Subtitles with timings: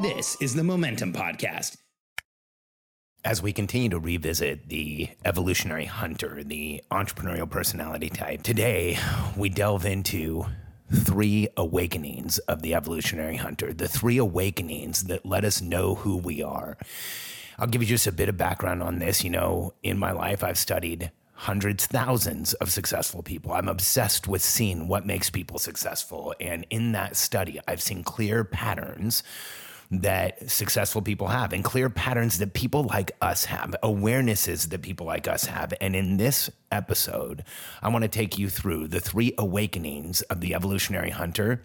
[0.00, 1.76] This is the Momentum Podcast.
[3.26, 8.96] As we continue to revisit the evolutionary hunter, the entrepreneurial personality type, today
[9.36, 10.46] we delve into
[10.94, 16.42] three awakenings of the evolutionary hunter, the three awakenings that let us know who we
[16.42, 16.78] are.
[17.58, 19.24] I'll give you just a bit of background on this.
[19.24, 23.52] You know, in my life, I've studied hundreds, thousands of successful people.
[23.52, 26.34] I'm obsessed with seeing what makes people successful.
[26.40, 29.22] And in that study, I've seen clear patterns
[29.90, 35.06] that successful people have and clear patterns that people like us have, awarenesses that people
[35.06, 35.72] like us have.
[35.80, 37.44] And in this episode,
[37.82, 41.62] I want to take you through the three awakenings of the evolutionary hunter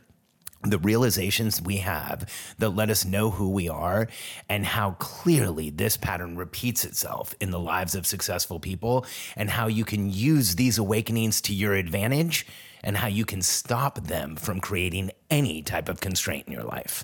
[0.64, 4.08] the realizations we have that let us know who we are
[4.50, 9.68] and how clearly this pattern repeats itself in the lives of successful people and how
[9.68, 12.46] you can use these awakenings to your advantage
[12.84, 17.04] and how you can stop them from creating any type of constraint in your life.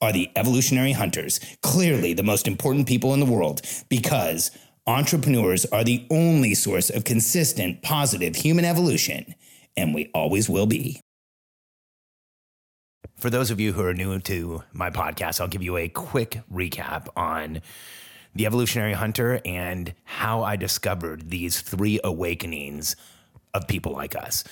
[0.00, 4.50] are the evolutionary hunters, clearly the most important people in the world, because
[4.86, 9.34] entrepreneurs are the only source of consistent, positive human evolution,
[9.76, 11.00] and we always will be.
[13.16, 16.40] For those of you who are new to my podcast, I'll give you a quick
[16.52, 17.62] recap on
[18.34, 22.94] the evolutionary hunter and how I discovered these three awakenings
[23.54, 24.44] of people like us.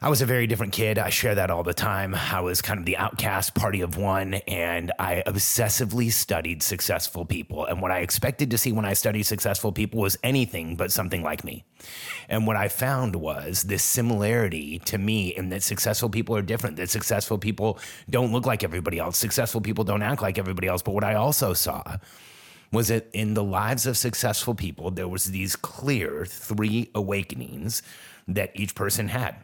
[0.00, 0.96] I was a very different kid.
[0.96, 2.14] I share that all the time.
[2.14, 7.64] I was kind of the outcast party of one, and I obsessively studied successful people.
[7.64, 11.24] And what I expected to see when I studied successful people was anything but something
[11.24, 11.64] like me.
[12.28, 16.76] And what I found was this similarity to me in that successful people are different,
[16.76, 20.80] that successful people don't look like everybody else, successful people don't act like everybody else.
[20.80, 21.96] But what I also saw
[22.70, 27.82] was that in the lives of successful people, there was these clear three awakenings
[28.28, 29.34] that each person had.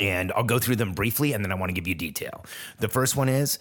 [0.00, 2.44] And I'll go through them briefly and then I want to give you detail.
[2.78, 3.58] The first one is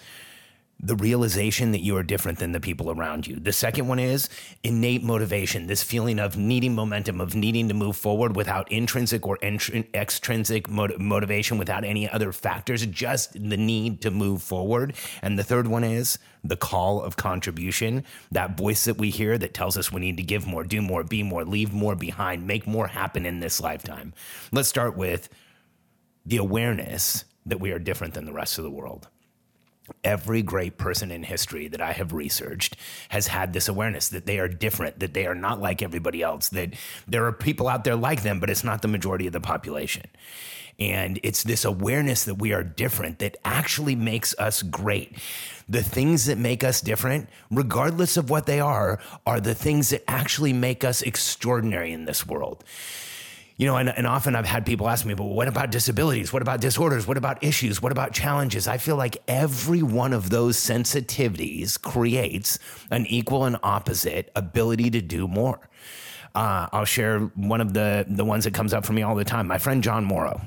[0.79, 3.37] the realization that you are different than the people around you.
[3.39, 4.29] The second one is
[4.63, 9.39] innate motivation, this feeling of needing momentum, of needing to move forward without intrinsic or
[9.41, 14.93] extrinsic mot- motivation, without any other factors, just the need to move forward.
[15.23, 19.55] And the third one is the call of contribution, that voice that we hear that
[19.55, 22.67] tells us we need to give more, do more, be more, leave more behind, make
[22.67, 24.13] more happen in this lifetime.
[24.51, 25.27] Let's start with
[26.27, 29.07] the awareness that we are different than the rest of the world.
[30.03, 32.75] Every great person in history that I have researched
[33.07, 36.49] has had this awareness that they are different, that they are not like everybody else,
[36.49, 36.73] that
[37.07, 40.03] there are people out there like them, but it's not the majority of the population.
[40.77, 45.17] And it's this awareness that we are different that actually makes us great.
[45.69, 50.03] The things that make us different, regardless of what they are, are the things that
[50.07, 52.65] actually make us extraordinary in this world
[53.57, 56.31] you know, and, and often I've had people ask me, but what about disabilities?
[56.31, 57.07] What about disorders?
[57.07, 57.81] What about issues?
[57.81, 58.67] What about challenges?
[58.67, 62.59] I feel like every one of those sensitivities creates
[62.91, 65.59] an equal and opposite ability to do more.
[66.35, 69.25] Uh, I'll share one of the the ones that comes up for me all the
[69.25, 69.47] time.
[69.47, 70.39] My friend John Morrow.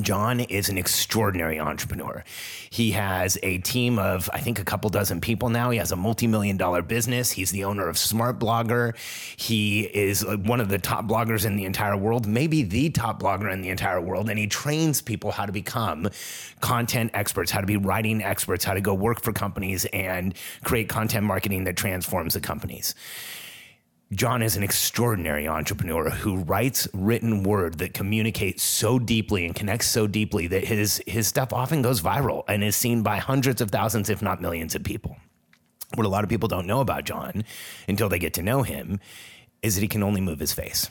[0.00, 2.24] John is an extraordinary entrepreneur.
[2.70, 5.68] He has a team of, I think, a couple dozen people now.
[5.68, 7.30] He has a multi million dollar business.
[7.30, 8.96] He's the owner of Smart Blogger.
[9.36, 13.20] He is uh, one of the top bloggers in the entire world, maybe the top
[13.20, 14.30] blogger in the entire world.
[14.30, 16.08] And he trains people how to become
[16.60, 20.34] content experts, how to be writing experts, how to go work for companies and
[20.64, 22.94] create content marketing that transforms the companies.
[24.14, 29.86] John is an extraordinary entrepreneur who writes written word that communicates so deeply and connects
[29.86, 33.70] so deeply that his his stuff often goes viral and is seen by hundreds of
[33.70, 35.16] thousands, if not millions, of people.
[35.94, 37.44] What a lot of people don't know about John
[37.88, 39.00] until they get to know him
[39.62, 40.90] is that he can only move his face.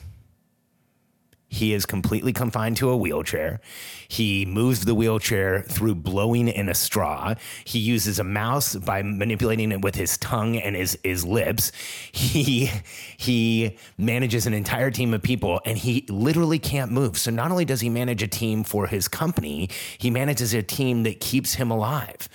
[1.52, 3.60] He is completely confined to a wheelchair.
[4.08, 7.34] He moves the wheelchair through blowing in a straw.
[7.66, 11.70] He uses a mouse by manipulating it with his tongue and his, his lips.
[12.10, 12.70] He
[13.18, 17.18] he manages an entire team of people and he literally can't move.
[17.18, 21.02] So not only does he manage a team for his company, he manages a team
[21.02, 22.30] that keeps him alive.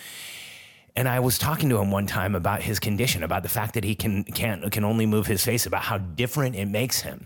[0.96, 3.84] And I was talking to him one time about his condition, about the fact that
[3.84, 7.26] he can can't can only move his face, about how different it makes him.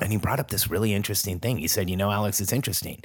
[0.00, 1.58] And he brought up this really interesting thing.
[1.58, 3.00] He said, You know, Alex, it's interesting.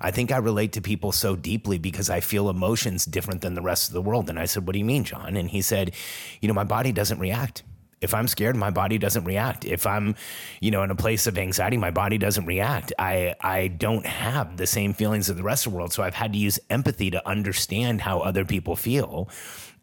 [0.00, 3.62] I think I relate to people so deeply because I feel emotions different than the
[3.62, 4.30] rest of the world.
[4.30, 5.36] And I said, What do you mean, John?
[5.36, 5.94] And he said,
[6.40, 7.62] You know, my body doesn't react.
[8.00, 9.64] If I'm scared, my body doesn't react.
[9.64, 10.14] If I'm,
[10.60, 12.92] you know, in a place of anxiety, my body doesn't react.
[12.98, 15.92] I I don't have the same feelings of the rest of the world.
[15.92, 19.28] So I've had to use empathy to understand how other people feel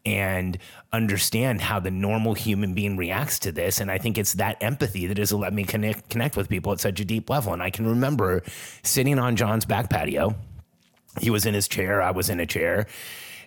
[0.06, 0.56] and
[0.92, 3.80] understand how the normal human being reacts to this.
[3.80, 6.80] And I think it's that empathy that has let me connect connect with people at
[6.80, 7.52] such a deep level.
[7.52, 8.42] And I can remember
[8.82, 10.36] sitting on John's back patio.
[11.20, 12.86] He was in his chair, I was in a chair.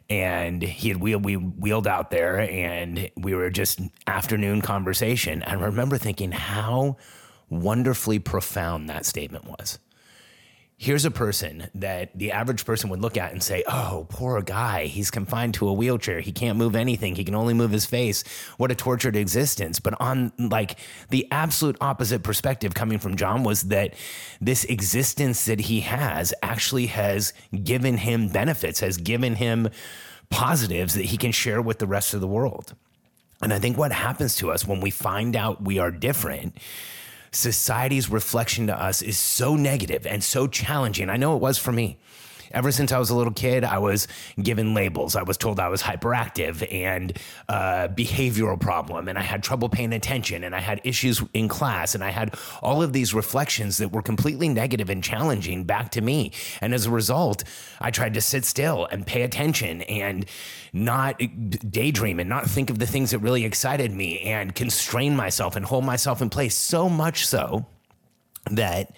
[0.09, 5.43] And he had wheeled, we wheeled out there and we were just afternoon conversation.
[5.43, 6.97] And I remember thinking how
[7.47, 9.77] wonderfully profound that statement was
[10.81, 14.85] here's a person that the average person would look at and say, Oh, poor guy.
[14.85, 16.21] He's confined to a wheelchair.
[16.21, 17.15] He can't move anything.
[17.15, 18.23] He can only move his face.
[18.55, 19.81] What a tortured existence.
[19.81, 20.79] But on like
[21.09, 23.93] the absolute opposite perspective coming from John was that
[24.39, 29.67] this existence that he has actually has given him benefits, has given him
[30.29, 32.73] positives that he can share with the rest of the world.
[33.41, 36.55] And I think what happens to us when we find out we are different
[37.31, 41.09] society's reflection to us is so negative and so challenging.
[41.09, 41.97] I know it was for me.
[42.51, 44.07] Ever since I was a little kid, I was
[44.41, 45.15] given labels.
[45.15, 47.17] I was told I was hyperactive and
[47.47, 51.95] uh, behavioral problem, and I had trouble paying attention, and I had issues in class,
[51.95, 56.01] and I had all of these reflections that were completely negative and challenging back to
[56.01, 56.31] me.
[56.61, 57.43] And as a result,
[57.79, 60.25] I tried to sit still and pay attention and
[60.73, 61.19] not
[61.71, 65.65] daydream and not think of the things that really excited me and constrain myself and
[65.65, 66.55] hold myself in place.
[66.55, 67.65] So much so
[68.51, 68.95] that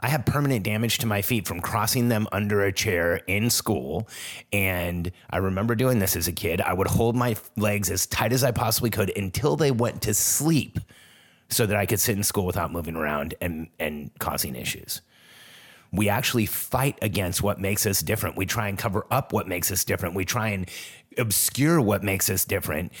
[0.00, 4.08] I have permanent damage to my feet from crossing them under a chair in school.
[4.52, 6.60] And I remember doing this as a kid.
[6.60, 10.14] I would hold my legs as tight as I possibly could until they went to
[10.14, 10.78] sleep
[11.48, 15.00] so that I could sit in school without moving around and, and causing issues.
[15.92, 18.36] We actually fight against what makes us different.
[18.36, 20.14] We try and cover up what makes us different.
[20.14, 20.68] We try and
[21.16, 22.92] obscure what makes us different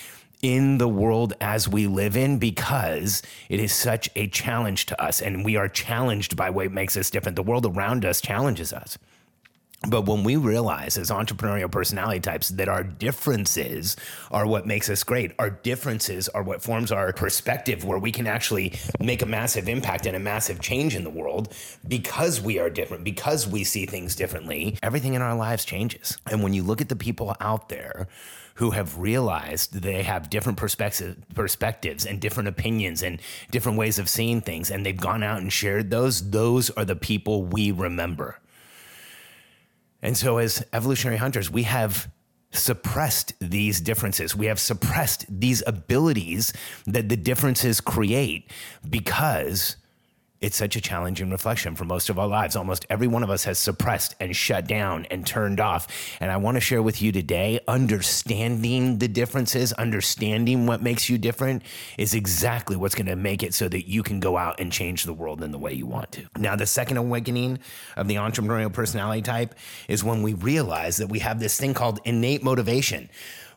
[0.46, 5.20] in the world as we live in because it is such a challenge to us
[5.20, 7.34] and we are challenged by what makes us different.
[7.34, 8.96] The world around us challenges us.
[9.88, 13.96] But when we realize as entrepreneurial personality types that our differences
[14.32, 18.26] are what makes us great, our differences are what forms our perspective, where we can
[18.26, 21.54] actually make a massive impact and a massive change in the world
[21.86, 26.18] because we are different, because we see things differently, everything in our lives changes.
[26.30, 28.08] And when you look at the people out there
[28.54, 34.08] who have realized they have different perspectives, perspectives and different opinions and different ways of
[34.08, 38.40] seeing things, and they've gone out and shared those, those are the people we remember.
[40.02, 42.10] And so, as evolutionary hunters, we have
[42.52, 44.36] suppressed these differences.
[44.36, 46.52] We have suppressed these abilities
[46.86, 48.50] that the differences create
[48.88, 49.76] because
[50.40, 52.56] it's such a challenging reflection for most of our lives.
[52.56, 55.86] Almost every one of us has suppressed and shut down and turned off.
[56.20, 61.18] And I want to share with you today understanding the differences, understanding what makes you
[61.18, 61.62] different
[61.98, 65.04] is exactly what's going to make it so that you can go out and change
[65.04, 66.26] the world in the way you want to.
[66.36, 67.58] Now, the second awakening
[67.96, 69.54] of the entrepreneurial personality type
[69.88, 73.08] is when we realize that we have this thing called innate motivation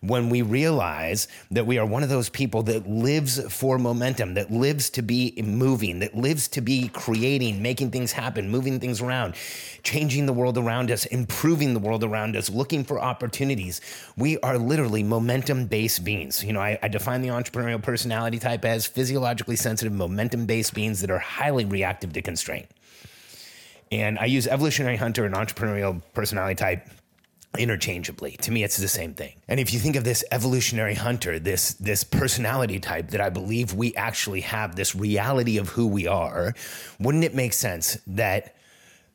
[0.01, 4.51] when we realize that we are one of those people that lives for momentum, that
[4.51, 9.35] lives to be moving, that lives to be creating, making things happen, moving things around,
[9.83, 13.81] changing the world around us, improving the world around us, looking for opportunities.
[14.15, 16.43] We are literally momentum based beings.
[16.43, 21.01] You know, I, I define the entrepreneurial personality type as physiologically sensitive, momentum based beings
[21.01, 22.67] that are highly reactive to constraint.
[23.91, 26.87] And I use evolutionary hunter and entrepreneurial personality type
[27.57, 28.37] interchangeably.
[28.41, 29.33] To me, it's the same thing.
[29.47, 33.73] And if you think of this evolutionary hunter, this this personality type that I believe
[33.73, 36.53] we actually have, this reality of who we are,
[36.99, 38.55] wouldn't it make sense that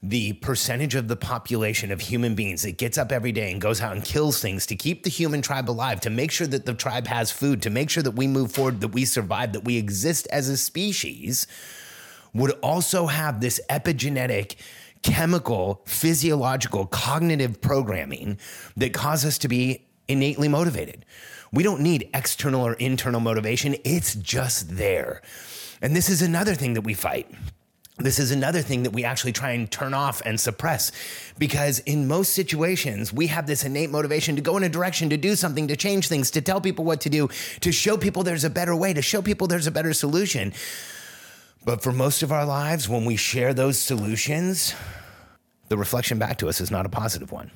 [0.02, 3.80] the percentage of the population of human beings that gets up every day and goes
[3.80, 6.74] out and kills things to keep the human tribe alive, to make sure that the
[6.74, 9.78] tribe has food, to make sure that we move forward, that we survive, that we
[9.78, 11.46] exist as a species,
[12.34, 14.56] would also have this epigenetic
[15.04, 18.38] chemical, physiological, cognitive programming
[18.76, 21.04] that cause us to be innately motivated.
[21.52, 25.22] We don't need external or internal motivation, it's just there.
[25.80, 27.30] And this is another thing that we fight
[27.98, 30.90] this is another thing that we actually try and turn off and suppress
[31.38, 35.16] because in most situations we have this innate motivation to go in a direction to
[35.16, 37.28] do something to change things to tell people what to do
[37.60, 40.52] to show people there's a better way to show people there's a better solution
[41.64, 44.74] but for most of our lives when we share those solutions
[45.68, 47.50] the reflection back to us is not a positive one.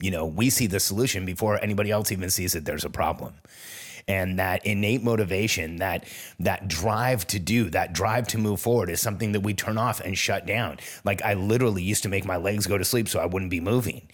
[0.00, 3.34] You know we see the solution before anybody else even sees that there's a problem.
[4.06, 6.06] And that innate motivation that
[6.40, 10.00] that drive to do that drive to move forward is something that we turn off
[10.00, 10.78] and shut down.
[11.04, 13.60] Like i literally used to make my legs go to sleep so i wouldn't be
[13.60, 14.08] moving.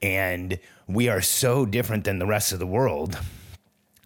[0.00, 3.18] And we are so different than the rest of the world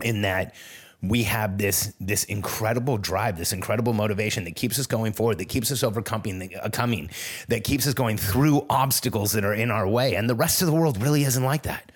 [0.02, 0.54] in that
[1.02, 5.48] we have this this incredible drive, this incredible motivation that keeps us going forward, that
[5.48, 7.10] keeps us overcoming, uh, coming,
[7.48, 10.66] that keeps us going through obstacles that are in our way, and the rest of
[10.66, 11.90] the world really isn't like that.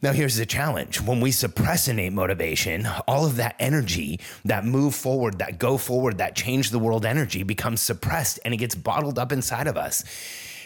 [0.00, 1.00] Now, here's the challenge.
[1.00, 6.18] When we suppress innate motivation, all of that energy, that move forward, that go forward,
[6.18, 10.04] that change the world energy becomes suppressed and it gets bottled up inside of us.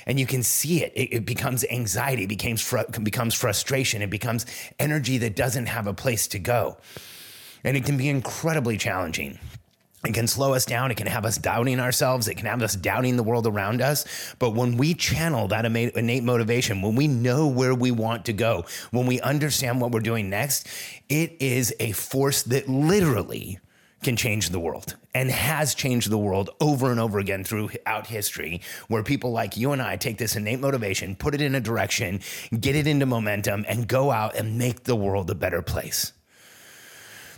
[0.06, 0.92] And you can see it.
[0.94, 4.46] It, it becomes anxiety, it becomes, becomes frustration, it becomes
[4.78, 6.78] energy that doesn't have a place to go.
[7.64, 9.38] And it can be incredibly challenging.
[10.04, 10.90] It can slow us down.
[10.90, 12.26] It can have us doubting ourselves.
[12.26, 14.04] It can have us doubting the world around us.
[14.40, 18.64] But when we channel that innate motivation, when we know where we want to go,
[18.90, 20.66] when we understand what we're doing next,
[21.08, 23.60] it is a force that literally
[24.02, 28.60] can change the world and has changed the world over and over again throughout history,
[28.88, 32.20] where people like you and I take this innate motivation, put it in a direction,
[32.58, 36.12] get it into momentum, and go out and make the world a better place.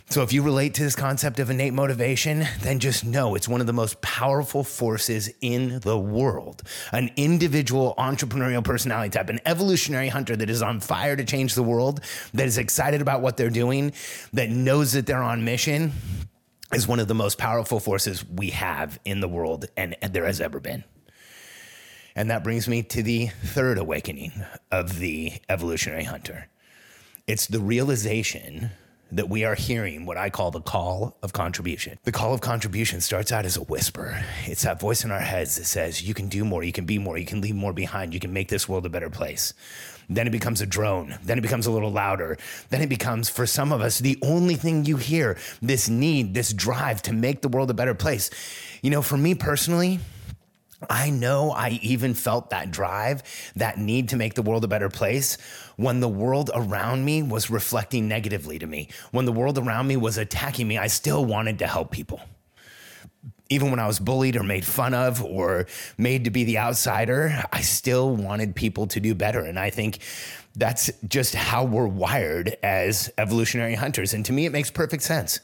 [0.07, 3.59] So if you relate to this concept of innate motivation, then just know it's one
[3.59, 6.61] of the most powerful forces in the world.
[6.91, 11.63] An individual entrepreneurial personality type, an evolutionary hunter that is on fire to change the
[11.63, 12.01] world,
[12.35, 13.93] that is excited about what they're doing,
[14.31, 15.91] that knows that they're on mission,
[16.73, 20.25] is one of the most powerful forces we have in the world and, and there
[20.25, 20.83] has ever been.
[22.15, 24.31] And that brings me to the third awakening
[24.71, 26.47] of the evolutionary hunter.
[27.27, 28.71] It's the realization
[29.11, 31.97] that we are hearing what I call the call of contribution.
[32.03, 34.23] The call of contribution starts out as a whisper.
[34.45, 36.97] It's that voice in our heads that says, You can do more, you can be
[36.97, 39.53] more, you can leave more behind, you can make this world a better place.
[40.09, 41.17] Then it becomes a drone.
[41.23, 42.37] Then it becomes a little louder.
[42.69, 46.53] Then it becomes, for some of us, the only thing you hear this need, this
[46.53, 48.29] drive to make the world a better place.
[48.81, 49.99] You know, for me personally,
[50.89, 53.23] I know I even felt that drive,
[53.55, 55.37] that need to make the world a better place
[55.75, 58.89] when the world around me was reflecting negatively to me.
[59.11, 62.21] When the world around me was attacking me, I still wanted to help people.
[63.49, 67.43] Even when I was bullied or made fun of or made to be the outsider,
[67.53, 69.41] I still wanted people to do better.
[69.41, 69.99] And I think
[70.55, 74.13] that's just how we're wired as evolutionary hunters.
[74.13, 75.39] And to me, it makes perfect sense.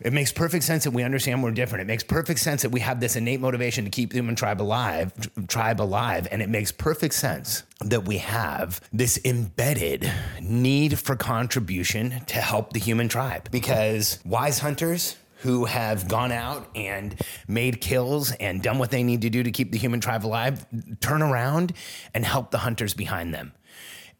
[0.00, 1.82] It makes perfect sense that we understand we're different.
[1.82, 4.62] It makes perfect sense that we have this innate motivation to keep the human tribe
[4.62, 5.12] alive,
[5.46, 12.22] tribe alive, and it makes perfect sense that we have this embedded need for contribution
[12.26, 13.50] to help the human tribe.
[13.50, 17.14] Because wise hunters who have gone out and
[17.48, 20.66] made kills and done what they need to do to keep the human tribe alive
[21.00, 21.72] turn around
[22.14, 23.52] and help the hunters behind them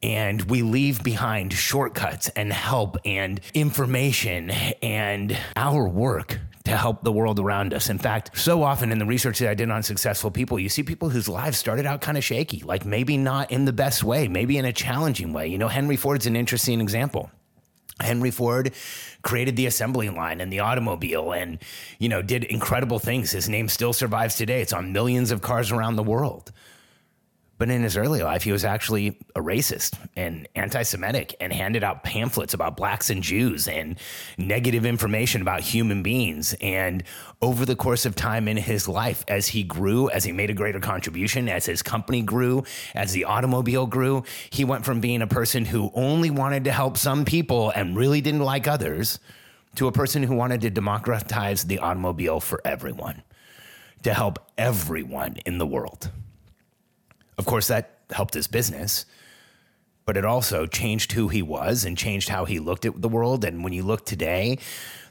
[0.02, 7.12] and we leave behind shortcuts and help and information and our work to help the
[7.12, 7.88] world around us.
[7.88, 10.82] In fact, so often in the research that I did on successful people, you see
[10.82, 14.28] people whose lives started out kind of shaky, like maybe not in the best way,
[14.28, 15.48] maybe in a challenging way.
[15.48, 17.30] You know, Henry Ford's an interesting example.
[18.00, 18.72] Henry Ford
[19.22, 21.58] created the assembly line and the automobile and,
[21.98, 23.30] you know, did incredible things.
[23.30, 24.62] His name still survives today.
[24.62, 26.52] It's on millions of cars around the world.
[27.60, 31.84] But in his early life, he was actually a racist and anti Semitic and handed
[31.84, 33.98] out pamphlets about blacks and Jews and
[34.38, 36.54] negative information about human beings.
[36.62, 37.04] And
[37.42, 40.54] over the course of time in his life, as he grew, as he made a
[40.54, 42.64] greater contribution, as his company grew,
[42.94, 46.96] as the automobile grew, he went from being a person who only wanted to help
[46.96, 49.18] some people and really didn't like others
[49.74, 53.22] to a person who wanted to democratize the automobile for everyone,
[54.02, 56.10] to help everyone in the world.
[57.40, 59.06] Of course, that helped his business,
[60.04, 63.46] but it also changed who he was and changed how he looked at the world.
[63.46, 64.58] And when you look today,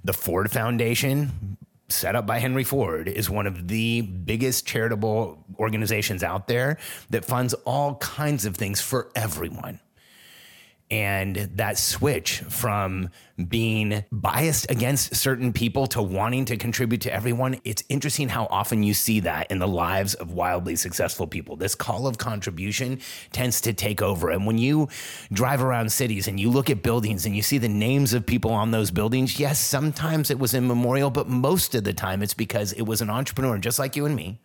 [0.04, 1.58] the Ford Foundation,
[1.88, 6.78] set up by Henry Ford, is one of the biggest charitable organizations out there
[7.10, 9.80] that funds all kinds of things for everyone.
[10.92, 13.10] And that switch from
[13.48, 18.82] being biased against certain people to wanting to contribute to everyone, it's interesting how often
[18.82, 21.56] you see that in the lives of wildly successful people.
[21.56, 23.00] This call of contribution
[23.32, 24.32] tends to take over.
[24.32, 24.90] And when you
[25.32, 28.52] drive around cities and you look at buildings and you see the names of people
[28.52, 32.34] on those buildings, yes, sometimes it was in memorial, but most of the time it's
[32.34, 34.40] because it was an entrepreneur just like you and me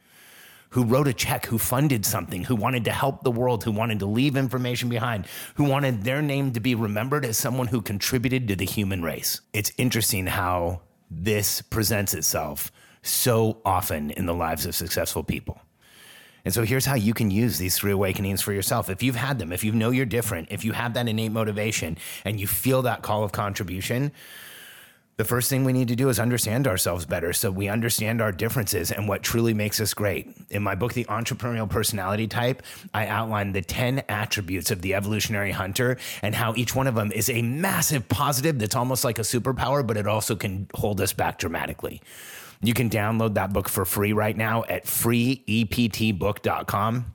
[0.75, 4.01] who wrote a check, who funded something, who wanted to help the world, who wanted
[4.01, 8.49] to leave information behind, who wanted their name to be remembered as someone who contributed
[8.49, 9.41] to the human race.
[9.53, 15.61] It's interesting how this presents itself so often in the lives of successful people.
[16.45, 18.91] And so here's how you can use these three awakenings for yourself.
[18.91, 21.99] If you've had them, if you know you're different, if you have that innate motivation
[22.25, 24.11] and you feel that call of contribution,
[25.17, 28.33] the first thing we need to do is understand ourselves better so we understand our
[28.33, 30.37] differences and what truly makes us great.
[30.51, 35.53] In my book, The Entrepreneurial Personality Type, I outline the 10 attributes of the evolutionary
[35.53, 39.23] hunter and how each one of them is a massive positive that's almost like a
[39.23, 42.03] superpower, but it also can hold us back dramatically.
[42.61, 47.15] You can download that book for free right now at freeeptbook.com.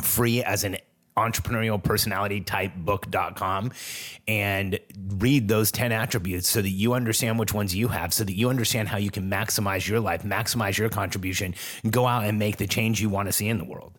[0.00, 0.78] Free as an
[1.16, 3.70] entrepreneurial personality type book.com
[4.26, 4.78] and
[5.16, 8.48] read those 10 attributes so that you understand which ones you have so that you
[8.48, 11.54] understand how you can maximize your life maximize your contribution
[11.90, 13.98] go out and make the change you want to see in the world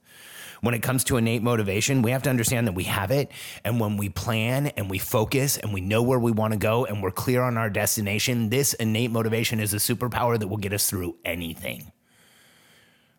[0.62, 3.30] when it comes to innate motivation, we have to understand that we have it.
[3.66, 6.86] And when we plan and we focus and we know where we want to go
[6.86, 10.72] and we're clear on our destination, this innate motivation is a superpower that will get
[10.72, 11.92] us through anything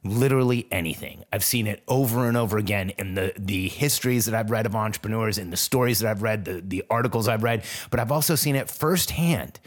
[0.05, 1.25] literally anything.
[1.33, 4.77] I've seen it over and over again in the the histories that I've read of
[4.77, 8.35] entrepreneurs, in the stories that I've read, the the articles I've read, but I've also
[8.35, 9.61] seen it firsthand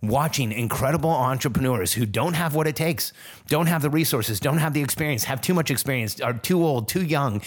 [0.00, 3.12] watching incredible entrepreneurs who don't have what it takes,
[3.48, 6.88] don't have the resources, don't have the experience, have too much experience, are too old,
[6.88, 7.42] too young,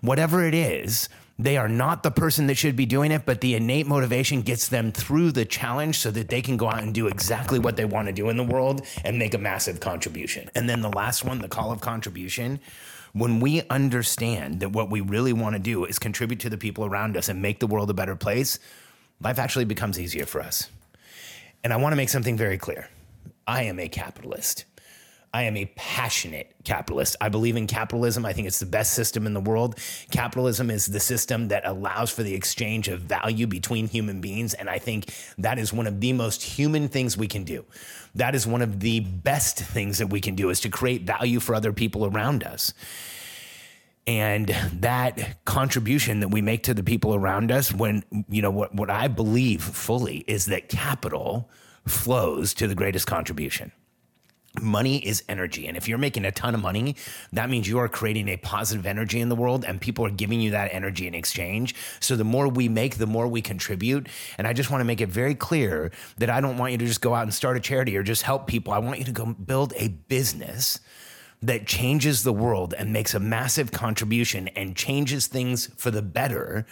[0.00, 1.08] whatever it is,
[1.44, 4.68] they are not the person that should be doing it, but the innate motivation gets
[4.68, 7.84] them through the challenge so that they can go out and do exactly what they
[7.84, 10.50] want to do in the world and make a massive contribution.
[10.54, 12.60] And then the last one, the call of contribution.
[13.12, 16.86] When we understand that what we really want to do is contribute to the people
[16.86, 18.58] around us and make the world a better place,
[19.20, 20.70] life actually becomes easier for us.
[21.62, 22.88] And I want to make something very clear
[23.46, 24.64] I am a capitalist.
[25.34, 27.16] I am a passionate capitalist.
[27.20, 28.26] I believe in capitalism.
[28.26, 29.78] I think it's the best system in the world.
[30.10, 34.52] Capitalism is the system that allows for the exchange of value between human beings.
[34.52, 37.64] And I think that is one of the most human things we can do.
[38.14, 41.40] That is one of the best things that we can do is to create value
[41.40, 42.74] for other people around us.
[44.06, 44.48] And
[44.80, 48.90] that contribution that we make to the people around us, when, you know, what, what
[48.90, 51.48] I believe fully is that capital
[51.86, 53.72] flows to the greatest contribution.
[54.60, 55.66] Money is energy.
[55.66, 56.94] And if you're making a ton of money,
[57.32, 60.40] that means you are creating a positive energy in the world and people are giving
[60.40, 61.74] you that energy in exchange.
[62.00, 64.08] So the more we make, the more we contribute.
[64.36, 66.86] And I just want to make it very clear that I don't want you to
[66.86, 68.74] just go out and start a charity or just help people.
[68.74, 70.80] I want you to go build a business
[71.40, 76.66] that changes the world and makes a massive contribution and changes things for the better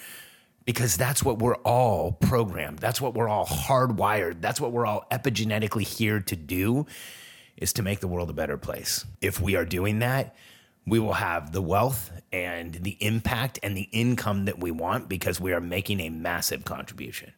[0.64, 2.78] because that's what we're all programmed.
[2.78, 4.40] That's what we're all hardwired.
[4.40, 6.86] That's what we're all epigenetically here to do
[7.60, 9.04] is to make the world a better place.
[9.20, 10.34] If we are doing that,
[10.86, 15.40] we will have the wealth and the impact and the income that we want because
[15.40, 17.32] we are making a massive contribution.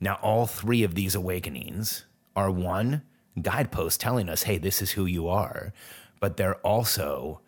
[0.00, 3.02] Now, all three of these awakenings are one
[3.40, 5.72] guidepost telling us, hey, this is who you are,
[6.20, 7.40] but they're also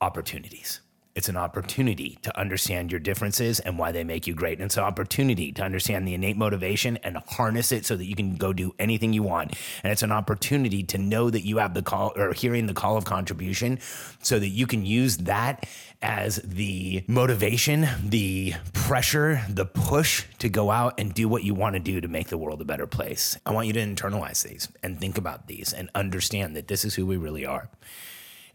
[0.00, 0.80] opportunities.
[1.18, 4.58] It's an opportunity to understand your differences and why they make you great.
[4.58, 8.14] And it's an opportunity to understand the innate motivation and harness it so that you
[8.14, 9.56] can go do anything you want.
[9.82, 12.96] And it's an opportunity to know that you have the call or hearing the call
[12.96, 13.80] of contribution
[14.22, 15.68] so that you can use that
[16.02, 21.74] as the motivation, the pressure, the push to go out and do what you want
[21.74, 23.36] to do to make the world a better place.
[23.44, 26.94] I want you to internalize these and think about these and understand that this is
[26.94, 27.68] who we really are.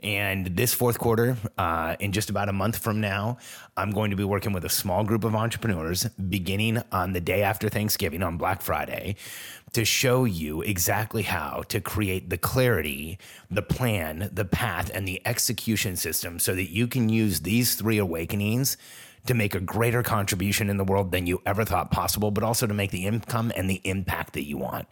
[0.03, 3.37] And this fourth quarter, uh, in just about a month from now,
[3.77, 7.41] I'm going to be working with a small group of entrepreneurs beginning on the day
[7.41, 9.15] after Thanksgiving on Black Friday
[9.71, 13.17] to show you exactly how to create the clarity,
[13.49, 17.97] the plan, the path, and the execution system so that you can use these three
[17.97, 18.75] awakenings
[19.25, 22.67] to make a greater contribution in the world than you ever thought possible, but also
[22.67, 24.85] to make the income and the impact that you want.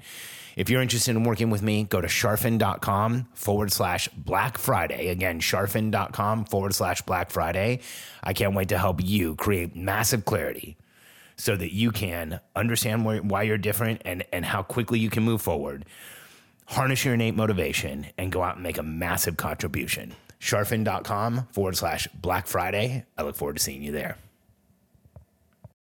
[0.56, 5.08] If you're interested in working with me, go to charfen.com forward slash Black Friday.
[5.08, 7.80] Again, charfen.com forward slash Black Friday.
[8.24, 10.78] I can't wait to help you create massive clarity
[11.38, 15.42] so that you can understand why, you're different and, and how quickly you can move
[15.42, 15.86] forward.
[16.66, 20.14] Harness your innate motivation and go out and make a massive contribution.
[20.40, 23.06] Charfen.com forward slash Black Friday.
[23.18, 24.18] I look forward to seeing you there.